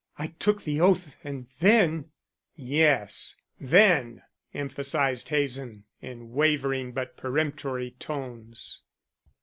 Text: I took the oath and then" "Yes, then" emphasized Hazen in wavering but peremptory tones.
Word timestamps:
I 0.17 0.25
took 0.39 0.63
the 0.63 0.81
oath 0.81 1.15
and 1.23 1.45
then" 1.59 2.09
"Yes, 2.55 3.35
then" 3.59 4.23
emphasized 4.51 5.29
Hazen 5.29 5.83
in 6.01 6.31
wavering 6.31 6.91
but 6.91 7.17
peremptory 7.17 7.91
tones. 7.99 8.81